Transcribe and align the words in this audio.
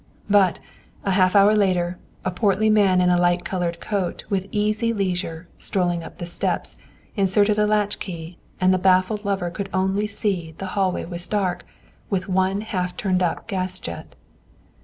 But, 0.31 0.59
a 1.05 1.11
half 1.11 1.35
hour 1.35 1.55
later, 1.55 1.99
a 2.25 2.31
portly 2.31 2.71
man, 2.71 3.01
in 3.01 3.11
a 3.11 3.19
light 3.21 3.45
colored 3.45 3.79
coat, 3.79 4.23
with 4.31 4.47
easy 4.49 4.93
leisure, 4.93 5.47
strolling 5.59 6.03
up 6.03 6.17
the 6.17 6.25
steps, 6.25 6.75
inserted 7.15 7.59
a 7.59 7.67
latch 7.67 7.99
key, 7.99 8.39
and 8.59 8.73
the 8.73 8.79
baffled 8.79 9.23
lover 9.25 9.51
could 9.51 9.69
only 9.75 10.07
see 10.07 10.47
that 10.53 10.57
the 10.57 10.65
hallway 10.73 11.05
was 11.05 11.27
dark, 11.27 11.67
with 12.09 12.27
one 12.27 12.61
half 12.61 12.97
turned 12.97 13.21
up 13.21 13.47
gas 13.47 13.77
jet. 13.77 14.15